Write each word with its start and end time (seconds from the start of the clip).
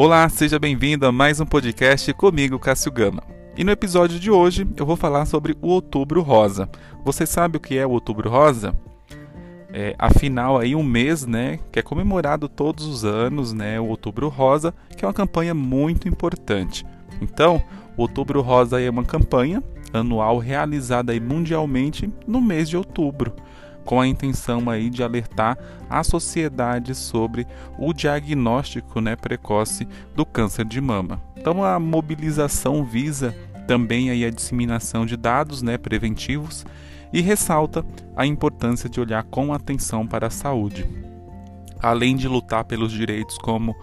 Olá, 0.00 0.28
seja 0.28 0.60
bem-vindo 0.60 1.04
a 1.04 1.10
mais 1.10 1.40
um 1.40 1.44
podcast 1.44 2.14
comigo, 2.14 2.56
Cássio 2.56 2.92
Gama. 2.92 3.20
E 3.56 3.64
no 3.64 3.72
episódio 3.72 4.20
de 4.20 4.30
hoje 4.30 4.64
eu 4.76 4.86
vou 4.86 4.94
falar 4.94 5.26
sobre 5.26 5.56
o 5.60 5.70
Outubro 5.70 6.22
Rosa. 6.22 6.70
Você 7.04 7.26
sabe 7.26 7.56
o 7.56 7.60
que 7.60 7.76
é 7.76 7.84
o 7.84 7.90
Outubro 7.90 8.30
Rosa? 8.30 8.72
É, 9.72 9.96
afinal 9.98 10.56
aí 10.56 10.76
um 10.76 10.84
mês, 10.84 11.26
né, 11.26 11.58
que 11.72 11.80
é 11.80 11.82
comemorado 11.82 12.48
todos 12.48 12.86
os 12.86 13.04
anos, 13.04 13.52
né, 13.52 13.80
o 13.80 13.86
Outubro 13.86 14.28
Rosa, 14.28 14.72
que 14.96 15.04
é 15.04 15.08
uma 15.08 15.12
campanha 15.12 15.52
muito 15.52 16.06
importante. 16.06 16.86
Então, 17.20 17.60
o 17.96 18.02
Outubro 18.02 18.40
Rosa 18.40 18.80
é 18.80 18.88
uma 18.88 19.02
campanha 19.02 19.60
anual 19.92 20.38
realizada 20.38 21.10
aí 21.10 21.18
mundialmente 21.18 22.08
no 22.24 22.40
mês 22.40 22.68
de 22.68 22.76
outubro 22.76 23.34
com 23.88 24.02
a 24.02 24.06
intenção 24.06 24.68
aí 24.68 24.90
de 24.90 25.02
alertar 25.02 25.56
a 25.88 26.04
sociedade 26.04 26.94
sobre 26.94 27.46
o 27.78 27.94
diagnóstico 27.94 29.00
né, 29.00 29.16
precoce 29.16 29.88
do 30.14 30.26
câncer 30.26 30.66
de 30.66 30.78
mama. 30.78 31.22
Então 31.34 31.64
a 31.64 31.80
mobilização 31.80 32.84
visa 32.84 33.34
também 33.66 34.10
aí 34.10 34.26
a 34.26 34.30
disseminação 34.30 35.06
de 35.06 35.16
dados 35.16 35.62
né, 35.62 35.78
preventivos 35.78 36.66
e 37.14 37.22
ressalta 37.22 37.82
a 38.14 38.26
importância 38.26 38.90
de 38.90 39.00
olhar 39.00 39.22
com 39.22 39.54
atenção 39.54 40.06
para 40.06 40.26
a 40.26 40.30
saúde, 40.30 40.86
além 41.80 42.14
de 42.14 42.28
lutar 42.28 42.66
pelos 42.66 42.92
direitos 42.92 43.38
como 43.38 43.74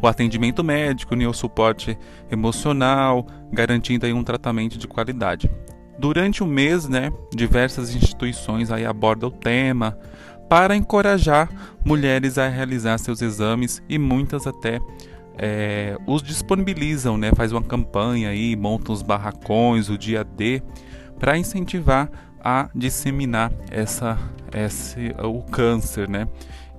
o 0.00 0.06
atendimento 0.06 0.62
médico 0.62 1.16
e 1.16 1.26
o 1.26 1.32
suporte 1.32 1.98
emocional, 2.30 3.26
garantindo 3.52 4.06
aí 4.06 4.12
um 4.12 4.22
tratamento 4.22 4.78
de 4.78 4.86
qualidade. 4.86 5.50
Durante 5.98 6.42
o 6.42 6.46
mês, 6.46 6.88
né, 6.88 7.10
diversas 7.34 7.94
instituições 7.94 8.70
aí 8.70 8.86
abordam 8.86 9.28
o 9.28 9.32
tema 9.32 9.98
para 10.48 10.76
encorajar 10.76 11.48
mulheres 11.84 12.38
a 12.38 12.48
realizar 12.48 12.98
seus 12.98 13.20
exames 13.20 13.82
e 13.88 13.98
muitas 13.98 14.46
até 14.46 14.80
é, 15.36 15.96
os 16.06 16.22
disponibilizam, 16.22 17.16
né, 17.16 17.30
faz 17.34 17.52
uma 17.52 17.62
campanha 17.62 18.30
aí, 18.30 18.56
montam 18.56 18.94
os 18.94 19.02
barracões, 19.02 19.88
o 19.88 19.98
dia 19.98 20.24
D, 20.24 20.62
para 21.18 21.36
incentivar 21.36 22.10
a 22.40 22.68
disseminar 22.74 23.52
essa, 23.70 24.16
esse, 24.54 25.14
o 25.22 25.42
câncer, 25.42 26.08
né? 26.08 26.28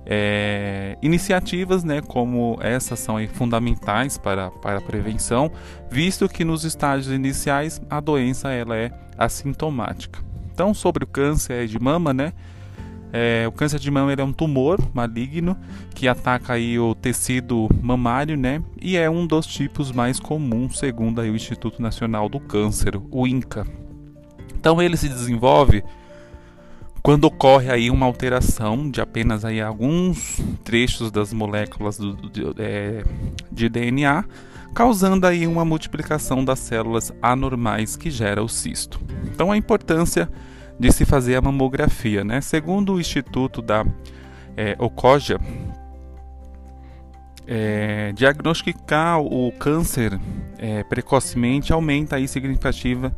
É, 0.06 0.96
iniciativas 1.02 1.84
né, 1.84 2.00
como 2.00 2.58
essas 2.62 2.98
são 2.98 3.16
fundamentais 3.28 4.16
para, 4.16 4.50
para 4.50 4.78
a 4.78 4.80
prevenção, 4.80 5.52
visto 5.90 6.26
que 6.28 6.42
nos 6.42 6.64
estágios 6.64 7.14
iniciais 7.14 7.80
a 7.88 8.00
doença 8.00 8.50
ela 8.50 8.76
é 8.76 8.90
assintomática. 9.20 10.18
Então, 10.52 10.74
sobre 10.74 11.04
o 11.04 11.06
câncer 11.06 11.66
de 11.66 11.78
mama, 11.78 12.12
né? 12.12 12.32
É, 13.12 13.44
o 13.46 13.52
câncer 13.52 13.78
de 13.78 13.90
mama 13.90 14.12
é 14.12 14.22
um 14.22 14.32
tumor 14.32 14.78
maligno 14.94 15.56
que 15.94 16.06
ataca 16.06 16.54
aí 16.54 16.78
o 16.78 16.94
tecido 16.94 17.68
mamário, 17.82 18.36
né? 18.36 18.62
E 18.80 18.96
é 18.96 19.10
um 19.10 19.26
dos 19.26 19.46
tipos 19.46 19.92
mais 19.92 20.18
comuns, 20.18 20.78
segundo 20.78 21.20
aí 21.20 21.30
o 21.30 21.36
Instituto 21.36 21.82
Nacional 21.82 22.28
do 22.28 22.40
Câncer, 22.40 23.00
o 23.10 23.26
INCA. 23.26 23.66
Então, 24.56 24.80
ele 24.80 24.96
se 24.96 25.08
desenvolve 25.08 25.82
quando 27.02 27.24
ocorre 27.24 27.70
aí 27.70 27.90
uma 27.90 28.06
alteração 28.06 28.90
de 28.90 29.00
apenas 29.00 29.44
aí 29.44 29.60
alguns 29.60 30.38
trechos 30.62 31.10
das 31.10 31.32
moléculas 31.32 31.96
do, 31.96 32.12
do, 32.12 32.54
é, 32.58 33.02
de 33.50 33.68
DNA, 33.68 34.24
causando 34.74 35.26
aí 35.26 35.46
uma 35.46 35.64
multiplicação 35.64 36.44
das 36.44 36.58
células 36.58 37.12
anormais 37.20 37.96
que 37.96 38.10
gera 38.10 38.42
o 38.42 38.48
cisto. 38.48 39.00
Então 39.24 39.50
a 39.50 39.56
importância 39.56 40.30
de 40.78 40.90
se 40.92 41.04
fazer 41.04 41.36
a 41.36 41.42
mamografia, 41.42 42.24
né? 42.24 42.40
Segundo 42.40 42.94
o 42.94 43.00
Instituto 43.00 43.60
da 43.60 43.84
é, 44.56 44.76
Ocoja, 44.78 45.38
é, 47.46 48.12
diagnosticar 48.12 49.20
o 49.20 49.52
câncer 49.52 50.18
é, 50.58 50.84
precocemente 50.84 51.72
aumenta 51.72 52.16
aí 52.16 52.28
significativa 52.28 53.14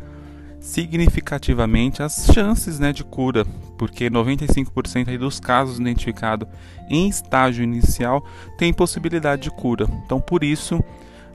significativamente 0.62 2.04
as 2.04 2.28
chances 2.32 2.78
né, 2.78 2.92
de 2.92 3.02
cura, 3.02 3.44
porque 3.76 4.08
95% 4.08 5.19
dos 5.19 5.40
casos 5.40 5.80
identificados 5.80 6.48
em 6.88 7.08
estágio 7.08 7.64
inicial 7.64 8.24
têm 8.56 8.72
possibilidade 8.72 9.42
de 9.42 9.50
cura. 9.50 9.88
Então, 10.06 10.20
por 10.20 10.44
isso, 10.44 10.82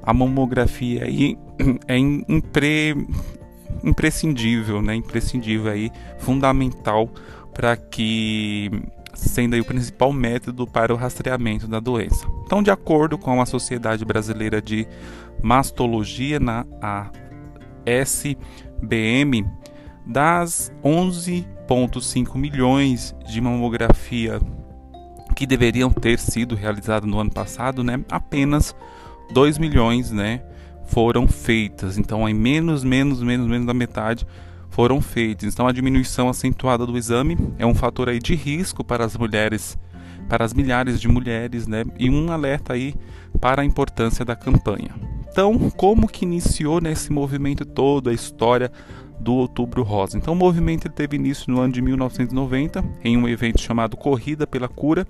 a 0.07 0.13
mamografia 0.13 1.03
aí 1.03 1.37
é 1.85 1.97
impre, 1.97 2.95
imprescindível, 3.83 4.81
né, 4.81 4.95
imprescindível 4.95 5.69
aí, 5.69 5.91
fundamental 6.17 7.09
para 7.53 7.75
que 7.75 8.71
sendo 9.13 9.55
aí 9.55 9.59
o 9.59 9.65
principal 9.65 10.13
método 10.13 10.65
para 10.65 10.93
o 10.93 10.95
rastreamento 10.95 11.67
da 11.67 11.81
doença. 11.81 12.25
Então, 12.45 12.63
de 12.63 12.71
acordo 12.71 13.17
com 13.17 13.41
a 13.41 13.45
Sociedade 13.45 14.05
Brasileira 14.05 14.61
de 14.61 14.87
Mastologia, 15.43 16.39
na 16.39 16.65
SBM, 17.85 19.45
das 20.05 20.71
11,5 20.81 22.37
milhões 22.37 23.13
de 23.27 23.41
mamografia 23.41 24.39
que 25.35 25.45
deveriam 25.45 25.91
ter 25.91 26.17
sido 26.17 26.55
realizadas 26.55 27.09
no 27.09 27.19
ano 27.19 27.31
passado, 27.31 27.83
né, 27.83 27.99
apenas 28.09 28.73
2 29.31 29.57
milhões 29.57 30.11
né, 30.11 30.41
foram 30.87 31.27
feitas. 31.27 31.97
Então, 31.97 32.27
em 32.27 32.33
menos, 32.33 32.83
menos, 32.83 33.21
menos, 33.21 33.47
menos 33.47 33.67
da 33.67 33.73
metade 33.73 34.25
foram 34.69 35.01
feitas. 35.01 35.53
Então, 35.53 35.67
a 35.67 35.71
diminuição 35.71 36.29
acentuada 36.29 36.85
do 36.85 36.97
exame 36.97 37.37
é 37.57 37.65
um 37.65 37.75
fator 37.75 38.09
aí 38.09 38.19
de 38.19 38.35
risco 38.35 38.83
para 38.83 39.05
as 39.05 39.15
mulheres, 39.17 39.77
para 40.29 40.45
as 40.45 40.53
milhares 40.53 40.99
de 40.99 41.07
mulheres, 41.07 41.67
né, 41.67 41.83
e 41.97 42.09
um 42.09 42.31
alerta 42.31 42.73
aí 42.73 42.93
para 43.39 43.61
a 43.61 43.65
importância 43.65 44.23
da 44.23 44.35
campanha. 44.35 44.91
Então, 45.29 45.69
como 45.71 46.07
que 46.07 46.25
iniciou 46.25 46.81
nesse 46.81 47.11
movimento 47.11 47.63
todo 47.65 48.09
a 48.09 48.13
história 48.13 48.71
do 49.19 49.33
Outubro 49.33 49.83
Rosa? 49.83 50.17
Então, 50.17 50.33
o 50.33 50.37
movimento 50.37 50.89
teve 50.89 51.15
início 51.15 51.51
no 51.51 51.59
ano 51.59 51.73
de 51.73 51.81
1990 51.81 52.83
em 53.03 53.17
um 53.17 53.27
evento 53.27 53.61
chamado 53.61 53.95
Corrida 53.95 54.47
pela 54.47 54.67
Cura, 54.67 55.05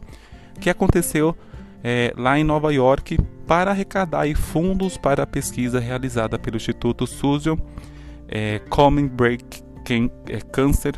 que 0.59 0.69
aconteceu 0.69 1.35
é, 1.83 2.13
lá 2.17 2.37
em 2.37 2.43
Nova 2.43 2.73
York 2.73 3.17
para 3.47 3.71
arrecadar 3.71 4.27
fundos 4.35 4.97
para 4.97 5.23
a 5.23 5.27
pesquisa 5.27 5.79
realizada 5.79 6.37
pelo 6.37 6.57
Instituto 6.57 7.07
Susan 7.07 7.57
é, 8.27 8.59
Common 8.69 9.07
Break 9.07 9.63
é, 10.27 10.41
Cancer 10.51 10.93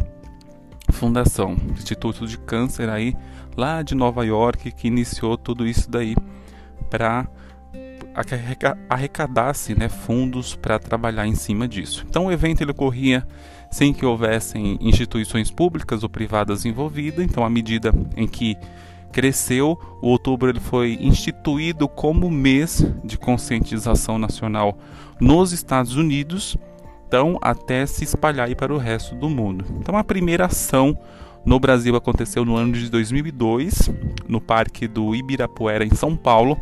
Fundação, 0.91 1.55
Instituto 1.71 2.25
de 2.25 2.39
Câncer 2.39 2.89
aí 2.89 3.15
lá 3.55 3.83
de 3.83 3.93
Nova 3.93 4.25
York 4.25 4.71
que 4.71 4.87
iniciou 4.87 5.37
tudo 5.37 5.67
isso 5.67 5.89
daí 5.89 6.15
para 6.89 7.27
arrecadasse 8.89 9.75
né, 9.75 9.87
fundos 9.87 10.55
para 10.55 10.79
trabalhar 10.79 11.25
em 11.27 11.35
cima 11.35 11.67
disso. 11.67 12.05
Então 12.09 12.25
o 12.25 12.31
evento 12.31 12.61
ele 12.61 12.71
ocorria 12.71 13.25
sem 13.71 13.93
que 13.93 14.05
houvessem 14.05 14.77
instituições 14.81 15.51
públicas 15.51 16.03
ou 16.03 16.09
privadas 16.09 16.65
envolvidas. 16.65 17.23
Então 17.23 17.45
à 17.45 17.49
medida 17.49 17.93
em 18.17 18.27
que 18.27 18.57
cresceu, 19.11 19.79
o 20.01 20.07
outubro 20.07 20.49
ele 20.49 20.59
foi 20.59 20.97
instituído 21.01 21.87
como 21.87 22.29
mês 22.29 22.85
de 23.03 23.17
conscientização 23.17 24.17
nacional 24.17 24.77
nos 25.19 25.51
Estados 25.51 25.95
Unidos, 25.95 26.57
então 27.07 27.37
até 27.41 27.85
se 27.85 28.03
espalhar 28.03 28.53
para 28.55 28.73
o 28.73 28.77
resto 28.77 29.15
do 29.15 29.29
mundo. 29.29 29.65
Então 29.79 29.97
a 29.97 30.03
primeira 30.03 30.45
ação 30.45 30.97
no 31.45 31.59
Brasil 31.59 31.95
aconteceu 31.95 32.45
no 32.45 32.55
ano 32.55 32.73
de 32.73 32.89
2002, 32.89 33.89
no 34.27 34.39
Parque 34.39 34.87
do 34.87 35.15
Ibirapuera 35.15 35.85
em 35.85 35.95
São 35.95 36.15
Paulo 36.15 36.59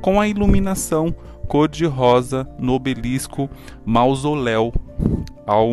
com 0.00 0.20
a 0.20 0.28
iluminação 0.28 1.14
cor-de-rosa 1.46 2.48
no 2.58 2.74
obelisco 2.74 3.48
mausoléu 3.84 4.72
ao 5.46 5.72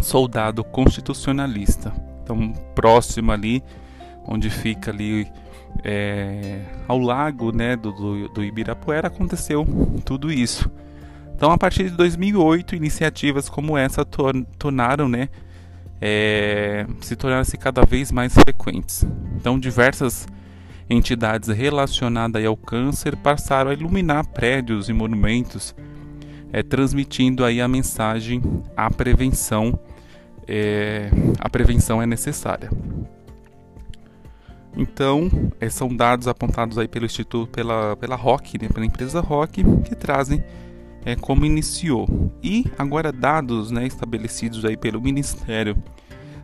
soldado 0.00 0.64
constitucionalista. 0.64 1.92
Então, 2.22 2.52
próximo 2.74 3.32
ali, 3.32 3.62
onde 4.26 4.50
fica 4.50 4.90
ali 4.90 5.26
é, 5.84 6.60
ao 6.86 6.98
lago 6.98 7.52
né, 7.52 7.76
do, 7.76 7.92
do, 7.92 8.28
do 8.28 8.44
Ibirapuera, 8.44 9.08
aconteceu 9.08 9.66
tudo 10.04 10.30
isso. 10.30 10.70
Então, 11.34 11.50
a 11.50 11.58
partir 11.58 11.84
de 11.84 11.96
2008, 11.96 12.74
iniciativas 12.74 13.48
como 13.48 13.76
essa 13.78 14.04
tornaram, 14.04 15.08
né, 15.08 15.28
é, 16.00 16.86
se 17.00 17.16
tornaram-se 17.16 17.56
cada 17.56 17.82
vez 17.84 18.12
mais 18.12 18.34
frequentes. 18.34 19.06
Então, 19.36 19.58
diversas 19.58 20.28
entidades 20.88 21.48
relacionadas 21.48 22.44
ao 22.44 22.56
câncer 22.56 23.16
passaram 23.16 23.70
a 23.70 23.74
iluminar 23.74 24.26
prédios 24.26 24.88
e 24.88 24.92
monumentos, 24.92 25.74
é, 26.52 26.62
transmitindo 26.62 27.44
aí 27.44 27.60
a 27.60 27.68
mensagem 27.68 28.42
a 28.76 28.90
prevenção 28.90 29.78
é, 30.48 31.08
a 31.38 31.48
prevenção 31.48 32.02
é 32.02 32.06
necessária. 32.06 32.68
Então, 34.76 35.28
é, 35.60 35.68
são 35.68 35.94
dados 35.94 36.28
apontados 36.28 36.78
aí 36.78 36.86
pelo 36.86 37.04
Instituto, 37.04 37.50
pela, 37.50 37.96
pela 37.96 38.16
ROC, 38.16 38.54
né, 38.60 38.68
pela 38.68 38.86
empresa 38.86 39.20
ROC, 39.20 39.64
que 39.84 39.94
trazem 39.94 40.42
é, 41.04 41.16
como 41.16 41.44
iniciou. 41.44 42.30
E 42.42 42.64
agora 42.78 43.12
dados 43.12 43.70
né, 43.70 43.86
estabelecidos 43.86 44.64
aí 44.64 44.76
pelo 44.76 45.00
Ministério 45.00 45.76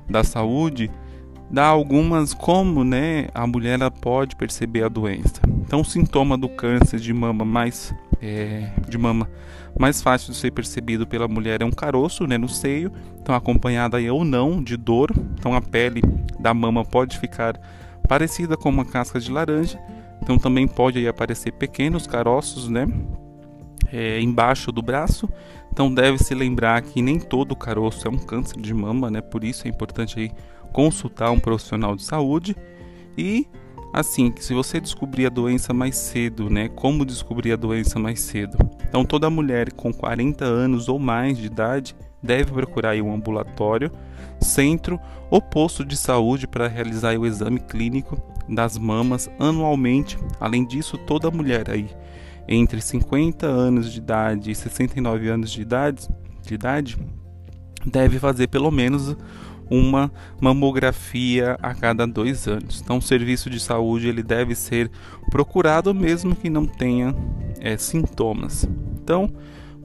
da 0.08 0.24
Saúde 0.24 0.90
dá 1.50 1.66
algumas 1.66 2.34
como 2.34 2.82
né, 2.82 3.28
a 3.32 3.46
mulher 3.46 3.78
pode 4.00 4.34
perceber 4.34 4.82
a 4.82 4.88
doença. 4.88 5.40
Então, 5.60 5.80
o 5.80 5.84
sintoma 5.84 6.36
do 6.36 6.48
câncer 6.48 6.98
de 6.98 7.12
mama 7.12 7.44
mais 7.44 7.94
é, 8.20 8.70
de 8.88 8.96
mama 8.96 9.28
mais 9.78 10.00
fácil 10.00 10.32
de 10.32 10.38
ser 10.38 10.50
percebido 10.50 11.06
pela 11.06 11.28
mulher 11.28 11.60
é 11.60 11.64
um 11.64 11.70
caroço 11.70 12.26
né, 12.26 12.38
no 12.38 12.48
seio, 12.48 12.90
então 13.20 13.34
acompanhada 13.34 13.98
aí 13.98 14.10
ou 14.10 14.24
não 14.24 14.62
de 14.62 14.76
dor. 14.76 15.10
Então 15.38 15.54
a 15.54 15.60
pele 15.60 16.02
da 16.40 16.54
mama 16.54 16.84
pode 16.84 17.18
ficar 17.18 17.60
parecida 18.06 18.56
com 18.56 18.68
uma 18.68 18.84
casca 18.84 19.18
de 19.18 19.30
laranja. 19.30 19.78
Então 20.22 20.38
também 20.38 20.66
pode 20.66 20.98
aí 20.98 21.06
aparecer 21.06 21.52
pequenos 21.52 22.06
caroços, 22.06 22.68
né, 22.68 22.86
é, 23.92 24.20
embaixo 24.20 24.72
do 24.72 24.82
braço. 24.82 25.28
Então 25.72 25.92
deve 25.92 26.18
se 26.18 26.34
lembrar 26.34 26.80
que 26.82 27.02
nem 27.02 27.18
todo 27.18 27.54
caroço 27.54 28.08
é 28.08 28.10
um 28.10 28.18
câncer 28.18 28.60
de 28.60 28.72
mama, 28.72 29.10
né? 29.10 29.20
Por 29.20 29.44
isso 29.44 29.66
é 29.66 29.70
importante 29.70 30.18
aí 30.18 30.30
consultar 30.72 31.30
um 31.30 31.38
profissional 31.38 31.94
de 31.94 32.02
saúde 32.02 32.56
e 33.16 33.46
assim, 33.92 34.32
se 34.38 34.52
você 34.52 34.80
descobrir 34.80 35.26
a 35.26 35.30
doença 35.30 35.72
mais 35.72 35.96
cedo, 35.96 36.50
né? 36.50 36.68
Como 36.68 37.04
descobrir 37.04 37.52
a 37.52 37.56
doença 37.56 37.98
mais 37.98 38.20
cedo? 38.20 38.56
Então 38.88 39.04
toda 39.04 39.28
mulher 39.30 39.72
com 39.72 39.92
40 39.92 40.44
anos 40.44 40.88
ou 40.88 40.98
mais 40.98 41.38
de 41.38 41.46
idade 41.46 41.94
deve 42.26 42.52
procurar 42.52 42.96
um 42.96 43.14
ambulatório, 43.14 43.90
centro 44.40 45.00
ou 45.30 45.40
posto 45.40 45.84
de 45.84 45.96
saúde 45.96 46.46
para 46.46 46.68
realizar 46.68 47.16
o 47.18 47.26
exame 47.26 47.60
clínico 47.60 48.20
das 48.48 48.76
mamas 48.76 49.30
anualmente. 49.38 50.18
Além 50.38 50.66
disso, 50.66 50.98
toda 50.98 51.30
mulher 51.30 51.70
aí 51.70 51.88
entre 52.48 52.80
50 52.80 53.46
anos 53.46 53.92
de 53.92 53.98
idade 53.98 54.50
e 54.50 54.54
69 54.54 55.28
anos 55.28 55.50
de 55.50 55.62
idade, 55.62 56.08
de 56.42 56.54
idade 56.54 56.96
deve 57.84 58.18
fazer 58.18 58.48
pelo 58.48 58.70
menos 58.70 59.16
uma 59.68 60.12
mamografia 60.40 61.56
a 61.60 61.74
cada 61.74 62.06
dois 62.06 62.46
anos. 62.46 62.80
Então, 62.80 62.98
o 62.98 63.02
serviço 63.02 63.50
de 63.50 63.58
saúde 63.58 64.06
ele 64.06 64.22
deve 64.22 64.54
ser 64.54 64.90
procurado 65.28 65.92
mesmo 65.92 66.36
que 66.36 66.48
não 66.48 66.66
tenha 66.66 67.14
é, 67.60 67.76
sintomas. 67.76 68.68
Então, 69.02 69.32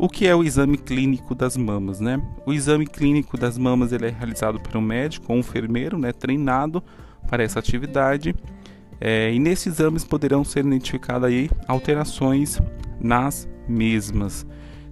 o 0.01 0.09
que 0.09 0.25
é 0.25 0.35
o 0.35 0.43
exame 0.43 0.79
clínico 0.79 1.35
das 1.35 1.55
mamas, 1.55 1.99
né? 1.99 2.19
O 2.43 2.51
exame 2.51 2.87
clínico 2.87 3.37
das 3.37 3.55
mamas 3.55 3.91
ele 3.91 4.07
é 4.07 4.09
realizado 4.09 4.59
por 4.59 4.75
um 4.75 4.81
médico 4.81 5.27
ou 5.29 5.35
um 5.35 5.41
enfermeiro, 5.41 5.95
né, 5.95 6.11
treinado 6.11 6.83
para 7.27 7.43
essa 7.43 7.59
atividade. 7.59 8.33
É, 8.99 9.31
e 9.31 9.37
nesses 9.37 9.67
exames 9.67 10.03
poderão 10.03 10.43
ser 10.43 10.65
identificadas 10.65 11.29
aí 11.29 11.51
alterações 11.67 12.59
nas 12.99 13.47
mesmas. 13.67 14.43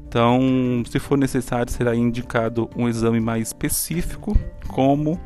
Então, 0.08 0.84
se 0.88 1.00
for 1.00 1.18
necessário, 1.18 1.74
será 1.74 1.96
indicado 1.96 2.70
um 2.76 2.88
exame 2.88 3.20
mais 3.20 3.48
específico, 3.48 4.38
como 4.68 5.20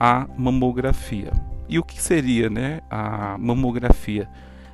a 0.00 0.26
mamografia. 0.38 1.34
E 1.68 1.78
o 1.78 1.84
que 1.84 2.00
seria, 2.00 2.48
né, 2.48 2.80
a 2.88 3.36
mamografia? 3.36 4.26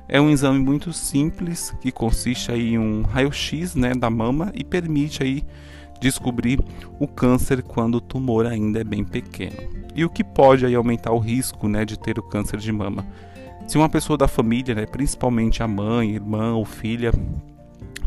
É 0.07 0.21
um 0.21 0.29
exame 0.29 0.59
muito 0.59 0.93
simples 0.93 1.73
que 1.81 1.91
consiste 1.91 2.51
aí 2.51 2.73
em 2.73 2.77
um 2.77 3.01
raio-x, 3.01 3.75
né, 3.75 3.93
da 3.93 4.09
mama 4.09 4.51
e 4.53 4.63
permite 4.63 5.23
aí 5.23 5.43
descobrir 5.99 6.59
o 6.99 7.07
câncer 7.07 7.63
quando 7.63 7.95
o 7.95 8.01
tumor 8.01 8.45
ainda 8.45 8.81
é 8.81 8.83
bem 8.83 9.03
pequeno. 9.03 9.57
E 9.95 10.05
o 10.05 10.09
que 10.09 10.23
pode 10.23 10.65
aí 10.65 10.75
aumentar 10.75 11.11
o 11.11 11.19
risco, 11.19 11.67
né, 11.67 11.85
de 11.85 11.97
ter 11.97 12.19
o 12.19 12.23
câncer 12.23 12.59
de 12.59 12.71
mama? 12.71 13.05
Se 13.67 13.77
uma 13.77 13.89
pessoa 13.89 14.17
da 14.17 14.27
família, 14.27 14.75
né, 14.75 14.85
principalmente 14.85 15.63
a 15.63 15.67
mãe, 15.67 16.11
irmã 16.11 16.53
ou 16.53 16.65
filha, 16.65 17.11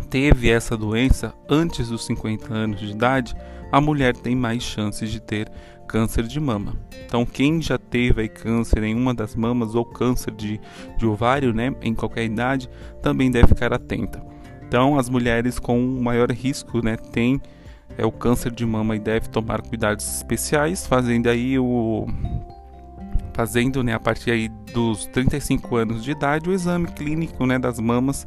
teve 0.08 0.50
essa 0.50 0.76
doença 0.76 1.34
antes 1.48 1.88
dos 1.88 2.06
50 2.06 2.52
anos 2.54 2.78
de 2.78 2.90
idade, 2.92 3.34
a 3.72 3.80
mulher 3.80 4.16
tem 4.16 4.36
mais 4.36 4.62
chances 4.62 5.10
de 5.10 5.20
ter 5.20 5.50
câncer 5.88 6.24
de 6.24 6.38
mama. 6.38 6.76
Então, 7.04 7.24
quem 7.24 7.60
já 7.60 7.78
teve 7.78 8.20
aí, 8.20 8.28
câncer 8.28 8.82
em 8.84 8.94
uma 8.94 9.14
das 9.14 9.34
mamas 9.34 9.74
ou 9.74 9.84
câncer 9.84 10.32
de, 10.32 10.60
de 10.98 11.06
ovário, 11.06 11.52
né, 11.52 11.74
em 11.82 11.94
qualquer 11.94 12.24
idade, 12.24 12.68
também 13.02 13.30
deve 13.30 13.48
ficar 13.48 13.72
atenta. 13.72 14.22
Então, 14.66 14.98
as 14.98 15.08
mulheres 15.08 15.58
com 15.58 15.80
maior 16.00 16.30
risco, 16.30 16.84
né, 16.84 16.96
tem 16.96 17.40
é 17.96 18.04
o 18.04 18.12
câncer 18.12 18.52
de 18.52 18.64
mama 18.66 18.94
e 18.94 18.98
deve 18.98 19.28
tomar 19.28 19.62
cuidados 19.62 20.06
especiais, 20.16 20.86
fazendo 20.86 21.28
aí 21.28 21.58
o 21.58 22.06
fazendo, 23.32 23.82
né, 23.82 23.94
a 23.94 24.00
partir 24.00 24.32
aí 24.32 24.48
dos 24.74 25.06
35 25.06 25.76
anos 25.76 26.04
de 26.04 26.10
idade 26.10 26.50
o 26.50 26.52
exame 26.52 26.88
clínico, 26.88 27.46
né, 27.46 27.58
das 27.58 27.78
mamas 27.78 28.26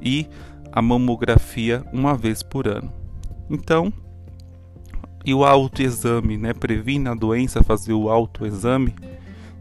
e 0.00 0.28
a 0.70 0.80
mamografia 0.80 1.82
uma 1.92 2.16
vez 2.16 2.42
por 2.42 2.68
ano. 2.68 2.92
Então, 3.50 3.92
e 5.24 5.32
o 5.32 5.44
autoexame, 5.44 6.36
né? 6.36 6.52
Previne 6.52 7.08
a 7.08 7.14
doença 7.14 7.62
fazer 7.62 7.92
o 7.92 8.08
autoexame. 8.10 8.94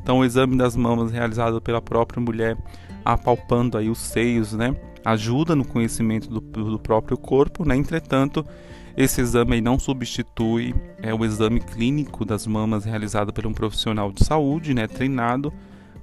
Então, 0.01 0.19
o 0.19 0.25
exame 0.25 0.57
das 0.57 0.75
mamas 0.75 1.11
realizado 1.11 1.61
pela 1.61 1.81
própria 1.81 2.21
mulher, 2.21 2.57
apalpando 3.05 3.77
aí 3.77 3.89
os 3.89 3.99
seios, 3.99 4.53
né? 4.53 4.75
Ajuda 5.05 5.55
no 5.55 5.65
conhecimento 5.65 6.29
do, 6.29 6.39
do 6.39 6.79
próprio 6.79 7.17
corpo, 7.17 7.65
né? 7.65 7.75
Entretanto, 7.75 8.45
esse 8.97 9.21
exame 9.21 9.61
não 9.61 9.79
substitui 9.79 10.75
é, 11.01 11.13
o 11.13 11.23
exame 11.23 11.59
clínico 11.59 12.25
das 12.25 12.45
mamas 12.45 12.83
realizado 12.83 13.31
por 13.31 13.45
um 13.45 13.53
profissional 13.53 14.11
de 14.11 14.23
saúde, 14.25 14.73
né? 14.73 14.87
Treinado. 14.87 15.53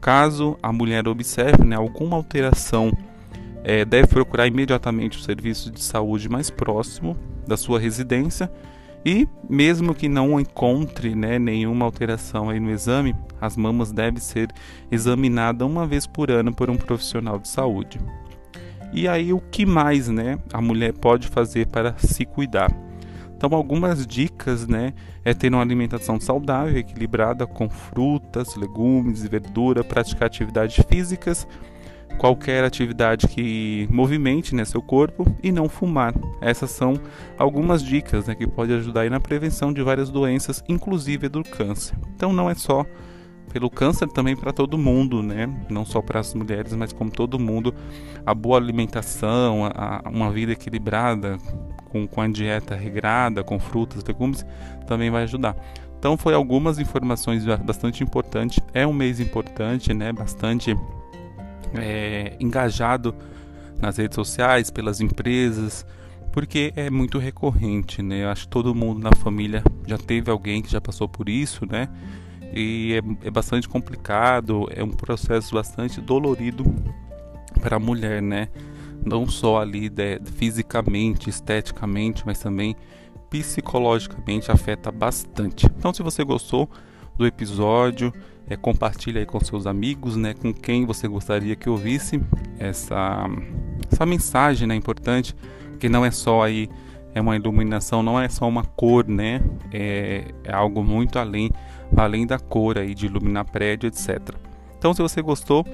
Caso 0.00 0.56
a 0.62 0.72
mulher 0.72 1.08
observe 1.08 1.64
né, 1.64 1.74
alguma 1.74 2.16
alteração 2.16 2.96
é, 3.64 3.84
deve 3.84 4.06
procurar 4.06 4.46
imediatamente 4.46 5.18
o 5.18 5.20
serviço 5.20 5.70
de 5.70 5.82
saúde 5.82 6.28
mais 6.28 6.50
próximo 6.50 7.16
da 7.46 7.56
sua 7.56 7.80
residência 7.80 8.50
e 9.04 9.28
mesmo 9.48 9.94
que 9.94 10.08
não 10.08 10.38
encontre 10.40 11.14
né, 11.14 11.38
nenhuma 11.38 11.84
alteração 11.84 12.50
aí 12.50 12.60
no 12.60 12.70
exame, 12.70 13.14
as 13.40 13.56
mamas 13.56 13.92
devem 13.92 14.20
ser 14.20 14.50
examinadas 14.90 15.66
uma 15.66 15.86
vez 15.86 16.06
por 16.06 16.30
ano 16.30 16.52
por 16.52 16.68
um 16.68 16.76
profissional 16.76 17.38
de 17.38 17.48
saúde. 17.48 18.00
E 18.92 19.06
aí 19.06 19.32
o 19.32 19.40
que 19.40 19.64
mais 19.64 20.08
né, 20.08 20.38
a 20.52 20.60
mulher 20.60 20.92
pode 20.92 21.28
fazer 21.28 21.66
para 21.66 21.94
se 21.98 22.24
cuidar? 22.24 22.70
Então 23.36 23.54
algumas 23.54 24.04
dicas 24.04 24.66
né, 24.66 24.92
é 25.24 25.32
ter 25.32 25.52
uma 25.52 25.62
alimentação 25.62 26.18
saudável, 26.18 26.76
equilibrada 26.76 27.46
com 27.46 27.68
frutas, 27.68 28.56
legumes 28.56 29.22
e 29.22 29.28
verdura, 29.28 29.84
praticar 29.84 30.26
atividades 30.26 30.84
físicas 30.88 31.46
qualquer 32.18 32.64
atividade 32.64 33.28
que 33.28 33.88
movimente 33.90 34.54
né, 34.54 34.64
seu 34.64 34.82
corpo 34.82 35.24
e 35.42 35.50
não 35.50 35.68
fumar. 35.68 36.12
Essas 36.40 36.70
são 36.70 36.94
algumas 37.38 37.82
dicas 37.82 38.26
né, 38.26 38.34
que 38.34 38.46
podem 38.46 38.76
ajudar 38.76 39.08
na 39.08 39.20
prevenção 39.20 39.72
de 39.72 39.80
várias 39.82 40.10
doenças, 40.10 40.62
inclusive 40.68 41.28
do 41.28 41.42
câncer. 41.42 41.96
Então 42.14 42.32
não 42.32 42.50
é 42.50 42.54
só 42.54 42.84
pelo 43.52 43.70
câncer 43.70 44.08
também 44.08 44.36
para 44.36 44.52
todo 44.52 44.76
mundo, 44.76 45.22
né? 45.22 45.48
Não 45.70 45.84
só 45.84 46.02
para 46.02 46.20
as 46.20 46.34
mulheres, 46.34 46.74
mas 46.74 46.92
como 46.92 47.10
todo 47.10 47.38
mundo, 47.38 47.74
a 48.26 48.34
boa 48.34 48.58
alimentação, 48.58 49.64
a, 49.64 50.02
a, 50.04 50.08
uma 50.10 50.30
vida 50.30 50.52
equilibrada, 50.52 51.38
com, 51.86 52.06
com 52.06 52.20
a 52.20 52.28
dieta 52.28 52.74
regrada, 52.74 53.42
com 53.42 53.58
frutas, 53.58 54.04
legumes, 54.04 54.44
também 54.86 55.10
vai 55.10 55.22
ajudar. 55.22 55.56
Então 55.98 56.16
foi 56.16 56.34
algumas 56.34 56.78
informações 56.78 57.44
bastante 57.64 58.04
importantes. 58.04 58.60
É 58.74 58.86
um 58.86 58.92
mês 58.92 59.18
importante, 59.18 59.92
né? 59.94 60.12
Bastante 60.12 60.76
é, 61.74 62.36
engajado 62.40 63.14
nas 63.80 63.96
redes 63.96 64.14
sociais, 64.14 64.70
pelas 64.70 65.00
empresas, 65.00 65.86
porque 66.32 66.72
é 66.76 66.90
muito 66.90 67.18
recorrente, 67.18 68.02
né? 68.02 68.24
Eu 68.24 68.28
acho 68.28 68.42
que 68.42 68.48
todo 68.48 68.74
mundo 68.74 69.00
na 69.00 69.14
família 69.16 69.62
já 69.86 69.98
teve 69.98 70.30
alguém 70.30 70.62
que 70.62 70.70
já 70.70 70.80
passou 70.80 71.08
por 71.08 71.28
isso, 71.28 71.66
né? 71.66 71.88
E 72.52 72.94
é, 72.94 73.26
é 73.28 73.30
bastante 73.30 73.68
complicado, 73.68 74.68
é 74.70 74.82
um 74.82 74.90
processo 74.90 75.54
bastante 75.54 76.00
dolorido 76.00 76.64
para 77.60 77.76
a 77.76 77.80
mulher, 77.80 78.22
né? 78.22 78.48
Não 79.04 79.28
só 79.28 79.60
ali 79.60 79.88
de, 79.88 80.20
fisicamente, 80.36 81.30
esteticamente, 81.30 82.24
mas 82.26 82.38
também 82.38 82.76
psicologicamente 83.30 84.50
afeta 84.50 84.90
bastante. 84.90 85.66
Então, 85.66 85.92
se 85.92 86.02
você 86.02 86.24
gostou 86.24 86.68
do 87.18 87.26
episódio, 87.26 88.12
é, 88.48 88.56
compartilhe 88.56 89.18
aí 89.18 89.26
com 89.26 89.38
seus 89.40 89.66
amigos, 89.66 90.16
né, 90.16 90.32
com 90.32 90.54
quem 90.54 90.86
você 90.86 91.06
gostaria 91.08 91.56
que 91.56 91.68
ouvisse 91.68 92.20
essa, 92.58 93.26
essa 93.92 94.06
mensagem 94.06 94.66
né, 94.66 94.74
importante, 94.74 95.34
que 95.78 95.88
não 95.88 96.04
é 96.04 96.10
só 96.10 96.42
aí 96.42 96.68
é 97.14 97.20
uma 97.20 97.34
iluminação, 97.34 98.02
não 98.02 98.20
é 98.20 98.28
só 98.28 98.46
uma 98.46 98.62
cor, 98.62 99.06
né, 99.08 99.42
é, 99.72 100.32
é 100.44 100.52
algo 100.52 100.84
muito 100.84 101.18
além, 101.18 101.50
além 101.96 102.26
da 102.26 102.38
cor 102.38 102.78
aí 102.78 102.94
de 102.94 103.06
iluminar 103.06 103.44
prédio, 103.44 103.88
etc. 103.88 104.18
Então, 104.78 104.94
se 104.94 105.02
você 105.02 105.20
gostou, 105.20 105.66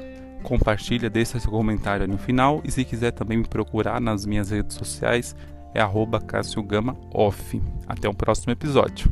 compartilha, 0.43 1.11
deixa 1.11 1.39
seu 1.39 1.51
comentário 1.51 2.09
no 2.09 2.17
final 2.17 2.63
e 2.65 2.71
se 2.71 2.85
quiser 2.85 3.11
também 3.11 3.39
me 3.39 3.45
procurar 3.45 4.01
nas 4.01 4.25
minhas 4.25 4.51
redes 4.51 4.77
sociais 4.77 5.37
é 5.75 5.81
arroba 5.81 6.21
Cássio 6.21 6.63
Gama 6.63 6.97
Off. 7.13 7.61
Até 7.87 8.09
o 8.09 8.15
próximo 8.15 8.53
episódio. 8.53 9.11